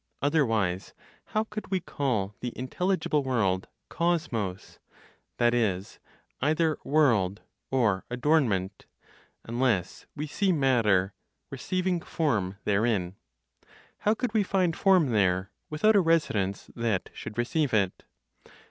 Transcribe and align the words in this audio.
Otherwise, 0.19 0.95
how 1.25 1.43
could 1.43 1.69
we 1.69 1.79
call 1.79 2.33
the 2.39 2.57
intelligible 2.57 3.21
world 3.23 3.67
"kosmos" 3.87 4.79
(that 5.37 5.53
is, 5.53 5.99
either 6.41 6.75
world, 6.83 7.41
or 7.69 8.03
adornment), 8.09 8.87
unless 9.43 10.07
we 10.15 10.25
see 10.25 10.51
matter 10.51 11.13
(receiving) 11.51 12.01
form 12.01 12.57
therein? 12.63 13.15
How 13.99 14.15
could 14.15 14.33
we 14.33 14.41
find 14.41 14.75
form 14.75 15.11
there, 15.11 15.51
without 15.69 15.95
(a 15.95 16.01
residence) 16.01 16.71
that 16.75 17.11
should 17.13 17.37
receive 17.37 17.71
it? 17.71 18.01